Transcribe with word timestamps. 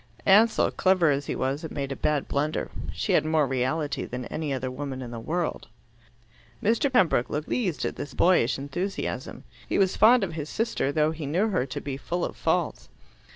Ansell, 0.25 0.71
clever 0.71 1.11
as 1.11 1.27
he 1.27 1.35
was, 1.35 1.61
had 1.61 1.69
made 1.69 1.91
a 1.91 1.95
bad 1.95 2.27
blunder. 2.27 2.71
She 2.91 3.11
had 3.13 3.23
more 3.23 3.45
reality 3.45 4.03
than 4.03 4.25
any 4.25 4.51
other 4.51 4.71
woman 4.71 4.99
in 4.99 5.11
the 5.11 5.19
world. 5.19 5.67
Mr. 6.63 6.91
Pembroke 6.91 7.29
looked 7.29 7.45
pleased 7.47 7.85
at 7.85 7.97
this 7.97 8.15
boyish 8.15 8.57
enthusiasm. 8.57 9.43
He 9.69 9.77
was 9.77 9.95
fond 9.95 10.23
of 10.23 10.33
his 10.33 10.49
sister, 10.49 10.91
though 10.91 11.11
he 11.11 11.27
knew 11.27 11.49
her 11.49 11.67
to 11.67 11.79
be 11.79 11.97
full 11.97 12.25
of 12.25 12.35
faults. 12.35 12.89